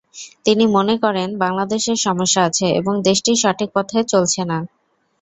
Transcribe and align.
তিনি 0.45 0.63
মনে 0.67 0.95
করেন, 1.03 1.29
বাংলাদেশের 1.37 1.97
সমস্যা 2.05 2.41
আছে 2.49 2.67
এবং 2.79 2.93
দেশটি 3.07 3.31
সঠিক 3.43 3.69
পথে 3.75 3.99
চলছে 4.11 4.41
না। 4.45 4.57